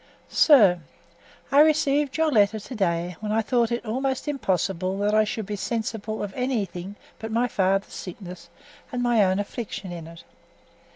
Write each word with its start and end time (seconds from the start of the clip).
SIR, 0.29 0.79
I 1.51 1.59
received 1.59 2.17
your 2.17 2.31
letter 2.31 2.59
to 2.59 2.75
day, 2.75 3.17
when 3.19 3.31
I 3.31 3.43
thought 3.43 3.71
it 3.71 3.85
almost 3.85 4.27
impossible 4.27 4.97
that 4.97 5.13
I 5.13 5.23
should 5.23 5.45
be 5.45 5.55
sensible 5.55 6.23
of 6.23 6.33
anything 6.33 6.95
but 7.19 7.31
my 7.31 7.47
father's 7.47 7.93
sickness 7.93 8.49
and 8.91 9.03
my 9.03 9.23
own 9.23 9.37
affliction 9.37 9.91
in 9.91 10.07
it. 10.07 10.23